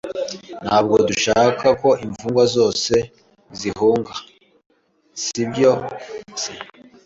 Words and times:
Ntabwo 0.63 0.95
dushaka 1.09 1.67
ko 1.81 1.89
imfungwa 2.05 2.43
zose 2.55 2.93
zihunga, 3.59 4.13
si 5.23 5.41
byo 5.51 5.73
se? 6.41 6.51